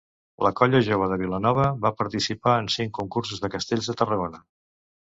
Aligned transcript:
La 0.45 0.51
Colla 0.59 0.79
Jove 0.87 1.09
de 1.11 1.19
Vilanova 1.23 1.67
va 1.85 1.93
participar 2.01 2.57
en 2.63 2.73
cinc 2.79 2.99
concursos 3.03 3.47
de 3.47 3.53
castells 3.59 3.93
de 3.93 4.01
Tarragona. 4.03 4.45